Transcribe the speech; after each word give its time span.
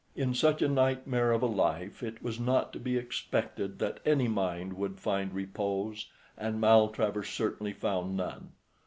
In 0.15 0.33
such 0.33 0.63
a 0.63 0.67
nightmare 0.67 1.31
of 1.31 1.43
a 1.43 1.45
life 1.45 2.01
it 2.01 2.23
was 2.23 2.39
not 2.39 2.73
to 2.73 2.79
be 2.79 2.97
expected 2.97 3.77
that 3.77 3.99
any 4.03 4.27
mind 4.27 4.73
would 4.73 4.99
find 4.99 5.31
repose, 5.31 6.07
and 6.35 6.59
Maltravers 6.59 7.29
certainly 7.29 7.73
found 7.73 8.17
none. 8.17 8.53